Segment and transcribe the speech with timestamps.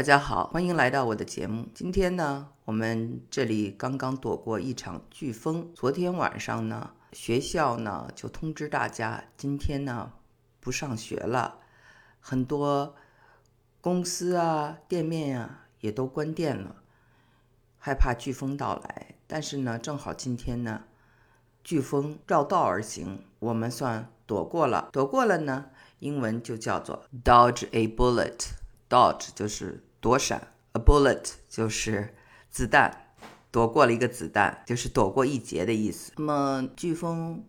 [0.00, 1.68] 大家好，欢迎来到我的节目。
[1.74, 5.70] 今天呢，我们这里刚刚躲过一场飓风。
[5.74, 10.10] 昨天晚上呢，学校呢就通知大家，今天呢
[10.58, 11.58] 不上学了。
[12.18, 12.94] 很多
[13.82, 16.76] 公司啊、店面啊也都关店了，
[17.76, 19.16] 害怕飓风到来。
[19.26, 20.84] 但是呢，正好今天呢，
[21.62, 24.88] 飓风绕道而行，我们算躲过了。
[24.90, 25.66] 躲过了呢，
[25.98, 28.52] 英文就叫做 dodge a bullet。
[28.88, 32.14] dodge 就是躲闪，a bullet 就是
[32.48, 33.12] 子弹，
[33.50, 36.12] 躲过了一个子弹，就是躲过一劫的意思。
[36.16, 37.44] 那么飓风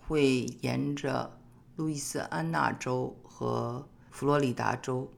[0.00, 1.38] 会沿着
[1.76, 5.10] 路易斯安那州和佛罗里达州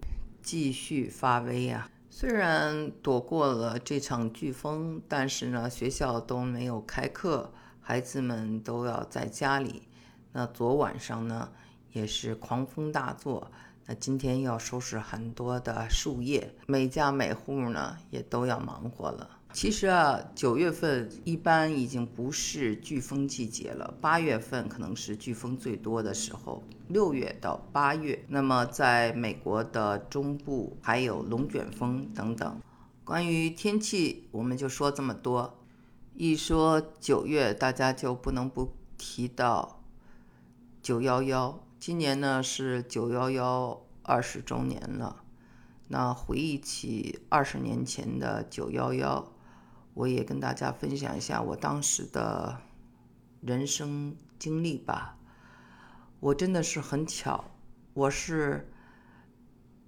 [0.43, 1.89] 继续发威啊。
[2.11, 9.89] 虽然躲过了这场飓风，但是呢，学校都没有开课，孩子们都要在家里。
[10.33, 11.51] 那昨晚上呢，
[11.93, 13.51] 也是狂风大作。
[13.87, 19.29] 那今天要收拾很多的树叶，每家每户呢也都要忙活了。
[19.53, 28.25] 其实啊，九月份一般已经不是飓风季节了，八月份可能是飓风最多的时候，六月到八月。
[28.29, 32.61] 那么在美国的中部还有龙卷风等等。
[33.05, 35.59] 关于天气，我们就说这么多。
[36.15, 39.83] 一说九月，大家就不能不提到
[40.83, 41.61] 九幺幺。
[41.87, 45.23] 今年呢是九幺幺二十周年了，
[45.89, 49.31] 那回忆起二十年前的九幺幺，
[49.93, 52.63] 我也跟大家分享一下我当时的
[53.43, 55.19] 人生经历吧。
[56.21, 57.51] 我真的是很巧，
[57.93, 58.73] 我是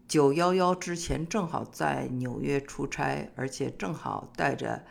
[0.06, 4.84] 九幺幺之前正好在纽约出差，而且正好带着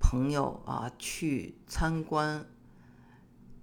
[0.00, 2.44] 朋友啊去参观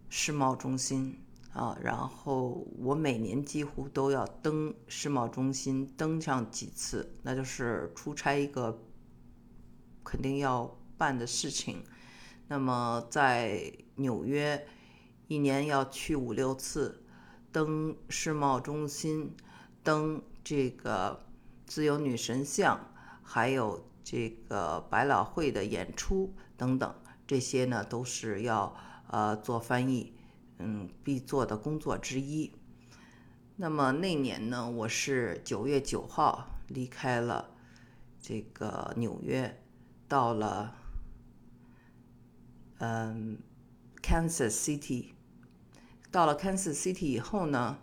[0.07, 1.19] 世贸中心。
[1.53, 8.79] 啊，然后我每年几乎都要登世贸中心登上几次，那就是出差一个
[10.03, 11.83] 肯定要办的事情。
[12.47, 14.67] 那么在纽约，
[15.27, 17.03] 一年要去五六次，
[17.51, 19.35] 登世贸中心，
[19.83, 21.25] 登这个
[21.65, 22.79] 自由女神像，
[23.23, 28.73] 还有这个百老汇的演出等等，这些呢都是要
[29.09, 30.13] 呃做翻译。
[30.59, 32.51] 嗯，必做的工作之一。
[33.57, 37.51] 那么那年呢，我是九月九号离开了
[38.19, 39.61] 这个纽约，
[40.07, 40.75] 到了
[42.79, 43.37] 嗯
[44.01, 45.09] ，Kansas City。
[46.09, 47.77] 到了 Kansas City 以后呢，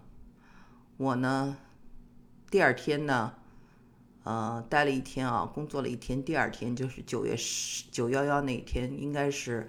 [0.97, 1.57] 我呢
[2.51, 3.35] 第二天呢，
[4.25, 6.25] 呃，待了一天啊，工作了一天。
[6.25, 9.69] 第二天就是九月十九幺幺那天，应该是。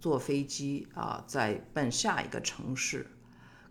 [0.00, 3.10] 坐飞机啊，再奔下一个城市。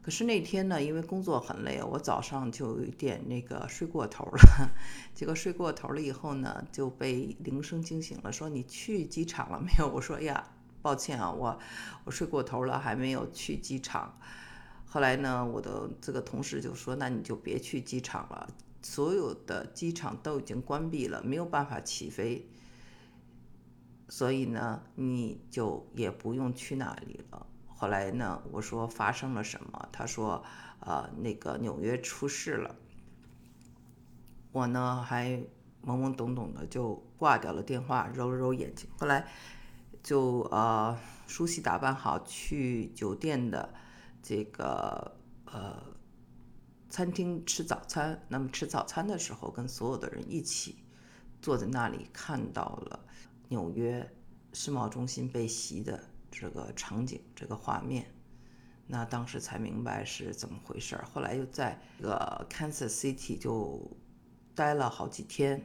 [0.01, 4.71] 可是那天呢，因为工作很累，我早上就有点那个睡过头了。
[5.15, 9.87] 结果睡过头了以后呢，就被铃声惊醒了，说你去机场了没有？
[9.87, 10.51] 我说呀，
[10.83, 11.57] 抱歉啊，我
[12.03, 14.19] 我睡过头了，还没有去机场。
[14.85, 18.47] 后来呢，我的这个同事就说，那你就别去机场了，
[18.83, 22.47] 所有的机场都已经关闭了，没有办法起飞。
[24.07, 27.47] 所以呢，你就也不用去那里了。
[27.67, 29.89] 后来呢，我说发生了什么？
[29.91, 30.43] 他说，
[30.79, 32.75] 呃，那个纽约出事了。
[34.51, 35.31] 我呢还
[35.83, 38.89] 懵懵懂懂的就挂掉了电话，揉了揉眼睛。
[38.97, 39.27] 后来
[40.01, 43.73] 就呃梳洗打扮好去酒店的
[44.21, 45.83] 这个呃
[46.89, 48.23] 餐厅吃早餐。
[48.29, 50.77] 那么吃早餐的时候，跟所有的人一起
[51.41, 53.04] 坐在那里，看到了。
[53.47, 54.09] 纽约
[54.53, 58.05] 世贸中心被袭的这个场景、这个画面，
[58.87, 61.05] 那当时才明白是怎么回事儿。
[61.05, 63.89] 后来又在这个 Kansas City 就
[64.53, 65.63] 待了好几天，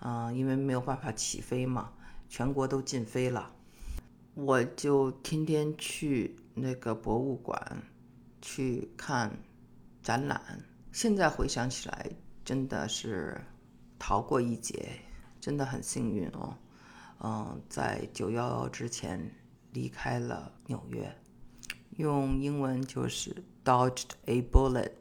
[0.00, 1.92] 啊，因为没有办法起飞嘛，
[2.28, 3.54] 全国都禁飞了，
[4.34, 7.82] 我就天天去那个博物馆
[8.40, 9.38] 去看
[10.02, 10.40] 展览。
[10.92, 12.10] 现在回想起来，
[12.44, 13.40] 真的是
[13.98, 15.00] 逃过一劫，
[15.40, 16.56] 真的很幸运哦。
[17.20, 19.34] 嗯，在九幺幺之前
[19.72, 21.16] 离开了纽约，
[21.96, 24.92] 用英文就是 dodged a bullet。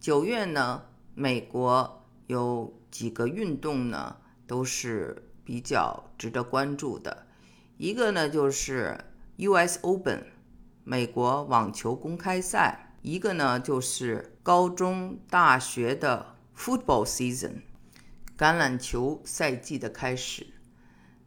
[0.00, 0.82] 九月呢，
[1.14, 7.26] 美国有几个运动呢，都是比较值得关注的。
[7.76, 8.98] 一个呢就是
[9.36, 9.78] U.S.
[9.82, 10.26] Open，
[10.84, 17.62] 美国网球公开赛；一个呢就是高中、大学的 football season，
[18.36, 20.48] 橄榄球赛季的开始。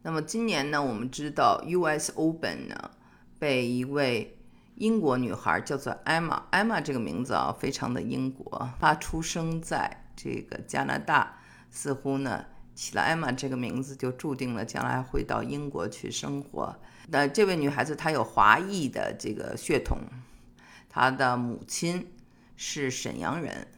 [0.06, 2.12] 那么今年呢，我们知道 U.S.
[2.14, 2.90] Open 呢
[3.38, 4.38] 被一位
[4.74, 11.38] 英国女孩叫做 Emma，Emma 这个名字啊非常的英国，她出生在这个加拿大，
[11.70, 16.76] 似乎呢起了 Emma 这个名字，就注定了将来会到英国去生活。
[17.08, 20.00] 那这位女孩子她有华裔的这个血统，
[20.90, 22.12] 她的母亲
[22.56, 23.68] 是沈阳人，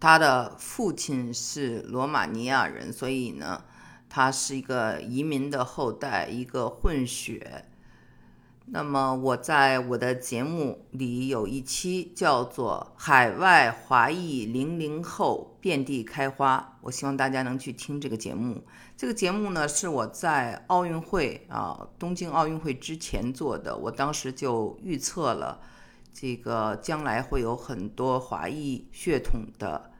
[0.00, 3.62] 她的父亲是罗马尼亚人，所以呢，
[4.08, 7.66] 他是一个移民的后代，一个混血。
[8.66, 18.64] 那么我在我的节目里有一期叫做《海外华裔零零后遍地开花》，我希望大家能去听这个节目。
[18.96, 25.60] 这个节目呢是我在奥运会啊，东京奥运会之前做的，我当时就预测了
[26.14, 29.90] 这个将来会有很多华裔血统的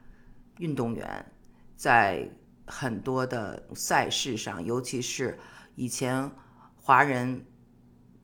[0.57, 1.31] 运动员
[1.75, 2.27] 在
[2.67, 5.37] 很多的赛事上，尤其是
[5.75, 6.31] 以前
[6.75, 7.45] 华人。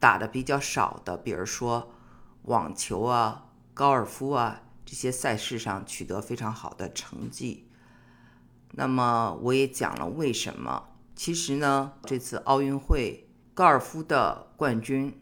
[0.02, 1.94] 打的比较少的，比如说
[2.46, 7.70] 网球啊、高尔夫啊这些赛事上取得非常好的成绩。
[8.72, 10.88] 那么我也讲了为什么。
[11.16, 15.22] 其实呢，这次奥运会高尔夫的冠军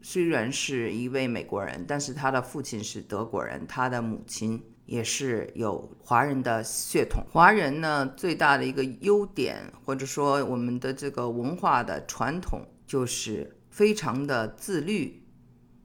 [0.00, 7.24] 虽然是一位美国人，但是他的父亲是德国人，他的母亲也是有华人的血统。
[7.32, 13.56] 华人呢最大的一个优点，或者说我们的这个文化的传统就是。
[13.72, 15.22] 非常的自律，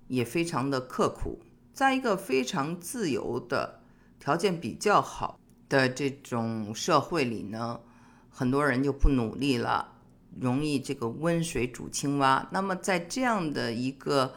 [0.07, 1.39] 也非常的刻苦，
[1.71, 3.79] 在一个非常自由的
[4.19, 7.79] 条件比较好的这种社会里呢，
[8.27, 9.93] 很多人就不努力了，
[10.41, 12.49] 容易这个温水煮青蛙。
[12.51, 14.33] 那么在这样的一个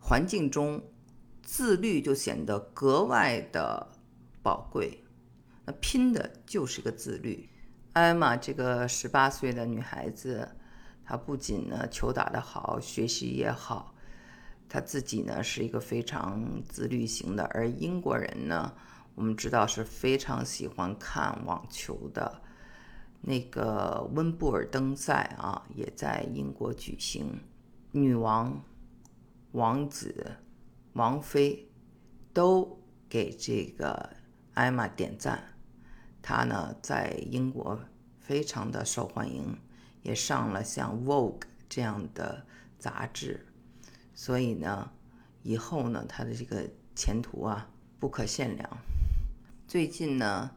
[0.00, 0.82] 环境中，
[1.42, 3.88] 自律就显得格外的
[4.46, 5.02] 宝贵。
[5.64, 7.48] 那拼的就是个自律。
[7.94, 10.48] 艾玛这个十八岁的女孩子。
[11.08, 13.94] 她不仅呢球打得好，学习也好，
[14.68, 17.44] 她自己呢是一个非常自律型的。
[17.54, 18.72] 而英国人呢，
[19.16, 22.42] 我们知道是非常喜欢看网球的。
[23.20, 27.40] 那个温布尔登赛啊，也在英国举行，
[27.92, 28.62] 女王、
[29.52, 30.36] 王子、
[30.92, 31.68] 王妃
[32.32, 32.78] 都
[33.08, 34.10] 给这个
[34.56, 35.40] 艾玛点赞。
[36.20, 37.80] 她呢在英国
[38.18, 39.56] 非常的受欢迎。
[40.02, 42.46] 也上了像《Vogue》这样的
[42.78, 43.44] 杂志，
[44.14, 44.88] 所以呢，
[45.42, 46.62] 以后呢，他的这个
[46.94, 47.68] 前途啊
[47.98, 48.70] 不可限量。
[49.66, 50.52] 最近呢，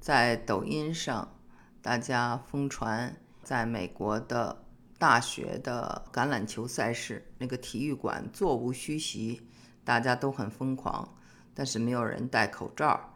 [0.00, 1.32] 在抖音上，
[1.80, 4.64] 大家疯传在美国的
[4.98, 9.40] 大学的橄榄球赛事，那个体育馆座无虚席，
[9.84, 11.16] 大家都很疯狂，
[11.54, 13.14] 但是没有人戴口罩。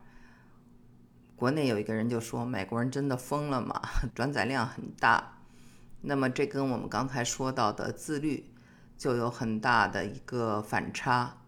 [1.43, 3.83] 国内有一个人就说：“美国人真的疯了吗？”
[4.15, 5.39] 转载量很大。
[6.03, 8.49] 那么这跟我们刚才说到的自律
[8.97, 11.39] 就有很大的一个反差。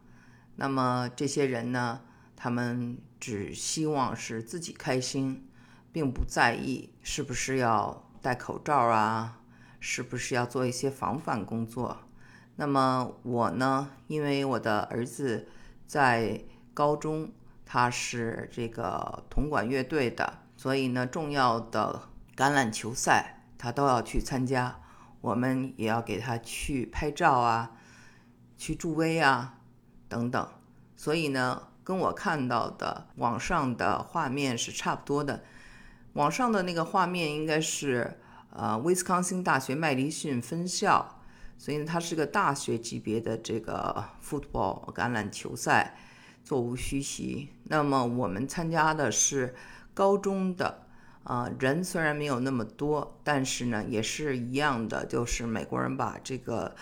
[0.57, 2.01] 那么这些人呢，
[2.35, 5.47] 他们只希望是自己开心，
[5.93, 9.39] 并不在意是不是要戴口罩啊，
[9.79, 11.99] 是不是要做一些防范工作。
[12.57, 15.47] 那么我呢，因为我的儿子
[15.87, 16.43] 在
[16.75, 17.31] 高中，
[17.65, 23.41] 他是这个铜管乐队的，所以呢，重要的橄榄球赛。
[23.57, 24.79] 他都要去参加，
[25.23, 27.71] 我们也要给他去拍照啊，
[28.59, 29.55] 去助威啊，
[30.07, 30.47] 等等。
[30.97, 35.43] 所以呢，跟我看到的网上的画面是差不多的。
[36.13, 38.21] 网上的那个画面应该是
[38.51, 41.23] 呃，威斯康星大学麦迪逊分校，
[41.57, 45.97] 所以呢，它是个大学级别的这个 football 橄榄球赛，
[46.45, 47.49] 座无虚席。
[47.65, 49.57] 那么我们参加的是
[49.93, 50.83] 高中的。
[51.25, 56.77] 啊，人虽然没有那么多，但是呢，也是一样的，就是美国人把这个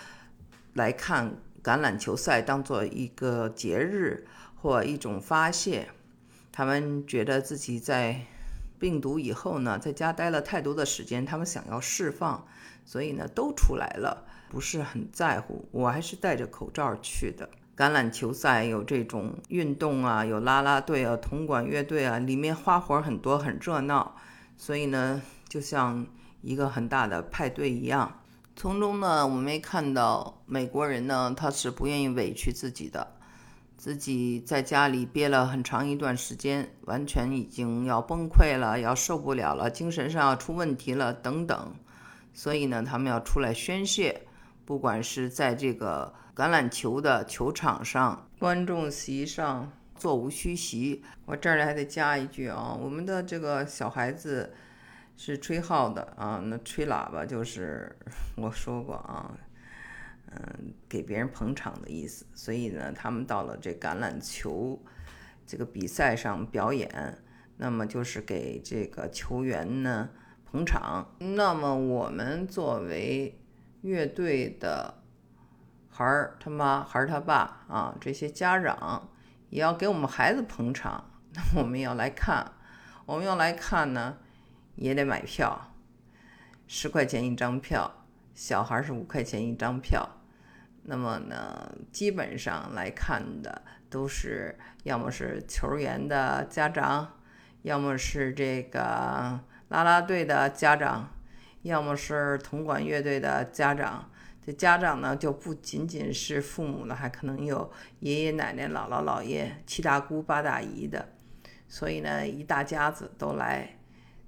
[0.73, 4.27] 来看橄榄球赛当做一个节日
[4.57, 5.87] 或一种发泄。
[6.51, 8.25] 他们觉得自己在
[8.77, 12.45] 病毒以后呢，在家待了太多的时间，他们想要释放，
[12.83, 15.69] 所以呢，都出来了，不是很在乎。
[15.71, 17.49] 我还是戴着口罩去的。
[17.75, 24.15] 橄榄球赛有这种运动啊，有啦啦队啊，铜管乐队啊，里面花活很多，很热闹。
[24.55, 26.05] 所以呢，就像
[26.41, 28.19] 一个很大的派对一样。
[28.55, 33.15] 从中呢，我们也看到美国人呢，他是不愿意委屈自己的，
[33.75, 41.73] 自己在家里憋了很长一段时间，完全已经要崩溃了，要受不了了，精神上要出问题了等等。
[42.35, 44.21] 所以呢，他们要出来宣泄，
[44.65, 49.71] 不管是在这个橄榄球的球场上、观众席上。
[49.95, 54.53] 座无虚席，我这儿还得加一句啊，我们的这个小孩子
[55.15, 57.95] 是吹号的啊，那吹喇叭就是
[58.35, 59.31] 我说过啊，
[60.31, 62.25] 嗯，给别人捧场的意思。
[62.33, 64.77] 所以呢，他们到了这橄榄球
[65.45, 67.17] 这个比赛上表演，
[67.55, 70.09] 那么就是给这个球员呢
[70.51, 71.15] 捧场。
[71.19, 73.39] 那么我们作为
[73.83, 75.02] 乐队的
[75.95, 79.07] 孩儿他妈、孩儿他爸啊，这些家长
[79.51, 81.05] 也要给我们孩子捧场。
[81.35, 82.51] 那我们要来看，
[83.05, 84.17] 我们要来看呢，
[84.75, 85.71] 也得买票，
[86.65, 87.91] 十块钱一张票，
[88.33, 90.09] 小孩是五块钱一张票。
[90.85, 97.13] 那么呢，基本上来看的都是要么是球员的家长，
[97.61, 98.79] 要么是这个
[99.69, 101.09] 啦啦队的家长，
[101.61, 104.09] 要么是铜管乐队的家长。
[104.45, 111.09] 这家长呢，就不仅仅是父母了，还可能有爷爷奶奶、姥姥姥爷、七大姑八大姨的。
[111.67, 113.77] 所以呢，一大家子都来。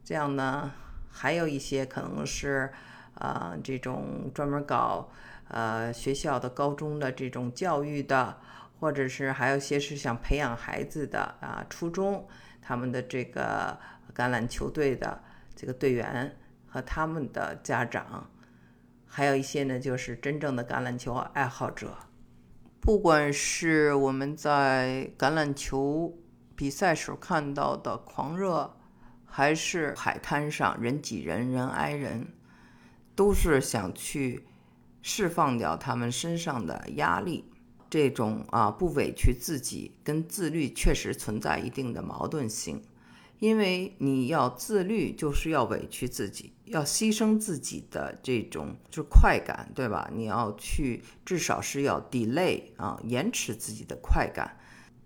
[0.03, 0.71] 这样呢，
[1.09, 2.71] 还有一些可能是，
[3.15, 5.09] 呃，这种专门搞。
[5.47, 8.35] 呃，学校的高中的这种教育的，
[8.79, 12.27] 或者是还有些是想培养孩子的啊，初中
[12.63, 13.77] 他们的这个
[14.15, 15.21] 橄榄球队的
[15.55, 16.35] 这个队员
[16.67, 18.27] 和他们的家长，
[19.15, 21.95] 还有一些呢，就是真正的橄榄球爱好者。
[22.81, 26.17] 不管是我们在橄榄球
[26.53, 28.75] 比赛时候看到的狂热，
[29.23, 32.27] 还是海滩上人挤人、人挨人，
[33.15, 34.45] 都是想去。
[35.01, 37.49] 释放掉他们身上的压力，
[37.89, 42.83] 这种啊不委屈自己跟自律确实存在一定的矛盾性，
[43.39, 50.09] 因为你要自律就是要委屈自己，要牺牲自己的这种就是快感，对吧？
[50.13, 54.57] 你要去至少是要 delay 啊延迟自己的快感。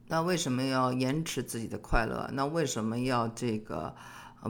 [0.08, 2.30] 那为什么要延迟自己的快乐？
[2.34, 3.96] 那为什么要这个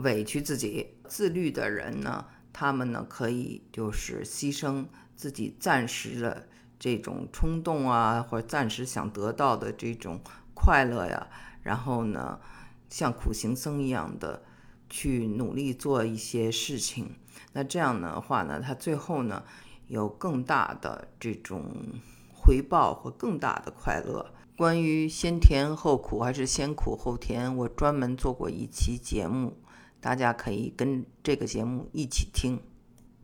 [0.02, 0.94] 委屈自己？
[1.08, 4.86] 自律的人呢，他们呢可以就是牺牲。
[5.16, 10.18] 自己暂时的这种冲动啊，或者暂时想得到的这种
[10.54, 11.26] 快乐呀，
[11.62, 12.40] 然后呢，
[12.90, 14.42] 像苦行僧一样的
[14.90, 17.14] 去努力做一些事情，
[17.52, 19.42] 那这样的话呢，他最后呢
[19.86, 21.64] 有更大的这种
[22.34, 24.34] 回报和更大的快乐。
[24.56, 29.56] 关于先甜后苦还是先苦后甜，我专门做过一期节目，
[30.00, 32.60] 大家可以跟这个节目一起听。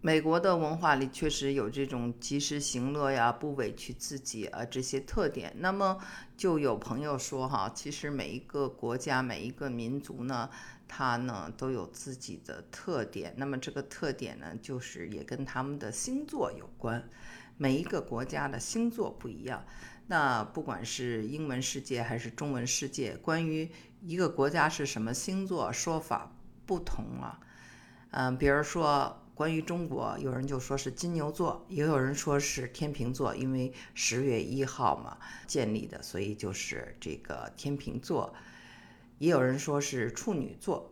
[0.06, 5.52] 美国的文化里确实有这种及时行乐呀、不委屈自己啊这些特点。
[5.58, 5.98] 那么
[6.36, 10.48] 就有朋友说哈，其实每一个国家、每一个民族呢，
[10.86, 13.34] 它呢都有自己的特点。
[13.36, 17.02] 那么这个特点呢，就是也跟他们的星座有关。
[17.56, 19.64] 每一个国家的星座不一样。
[20.06, 23.68] 那不管是英文世界还是中文世界，关于
[24.02, 26.32] 一个国家是什么星座，说法
[26.64, 27.40] 不同啊。
[28.12, 29.20] 嗯，比如说。
[29.36, 38.32] 关于中国，有人就说是金牛座，也有人说是天平座，因为十月一号嘛建立的，所以就是这个天平座。
[39.18, 40.90] 也有人说是处女座。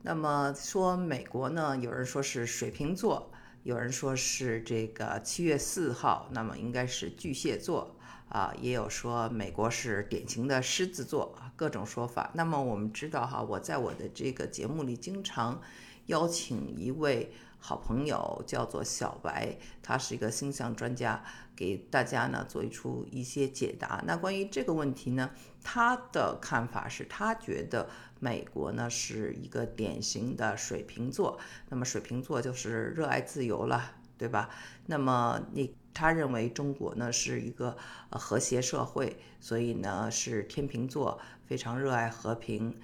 [0.00, 3.30] 那么说美国呢，有人说是水瓶座，
[3.62, 7.94] 有人说是这个七月四号，那么应该是巨蟹座
[8.30, 8.54] 啊。
[8.58, 12.30] 也有说美国是典型的狮子座啊，各种说法。
[12.32, 15.60] 那么我们知道哈，我在我的这个节目里经常
[16.06, 17.30] 邀请一位。
[17.64, 21.22] 好朋友叫做小白，他是一个星象专家，
[21.54, 24.02] 给大家呢做一出一些解答。
[24.04, 25.30] 那关于这个问题呢，
[25.62, 27.88] 他的看法是他觉得
[28.18, 31.38] 美国呢是一个典型的水瓶座，
[31.68, 34.50] 那么水瓶座就是热爱自由了，对吧？
[34.86, 37.76] 那么你他认为中国呢是一个
[38.10, 42.76] 和谐社会，所以呢是天秤座非常热爱和平、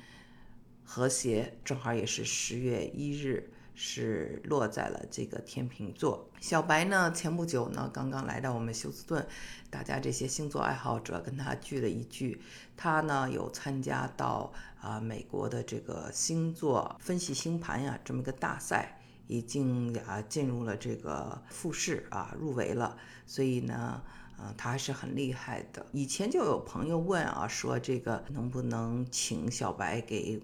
[0.84, 3.50] 和谐，正好也是十月一日。
[3.80, 6.28] 是落在了这个天秤座。
[6.40, 9.24] 小白呢，前不久呢，刚刚来到我们休斯顿，
[9.70, 12.42] 大家这些星座爱好者跟他聚了一聚。
[12.76, 22.98] 他呢有参加到啊美国的这个星座分析星盘呀这么一个大赛，已经啊进入了这个复试啊入围了。
[23.26, 24.02] 所以呢，
[24.40, 25.86] 嗯，他还是很厉害的。
[25.92, 30.42] 以前就有朋友问啊，说这个能不能请小白给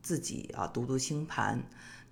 [0.00, 1.60] 自己啊读读星盘。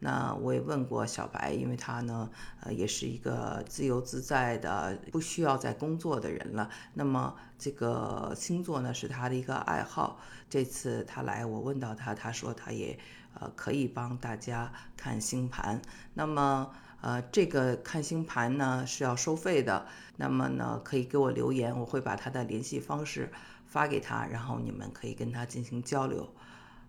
[0.00, 2.28] 那我也问过小白，因为他呢，
[2.60, 6.68] 呃，也是一个自由自在的、不需要再工作的人了。
[6.92, 10.20] 那么这个星座呢，是他的一个爱好。
[10.50, 12.98] 这次他来，我问到他，他说他也
[13.32, 15.80] 呃可以帮大家看星盘。
[16.12, 16.70] 那么
[17.00, 19.86] 呃，这个看星盘呢是要收费的。
[20.16, 23.32] 那么呢，可以给我留言，我会把他的联系方式
[23.66, 26.28] 发给他，然后你们可以跟他进行交流。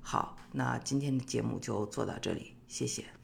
[0.01, 2.54] 好，那今天的节目就做到这里。
[2.67, 3.14] 谢谢。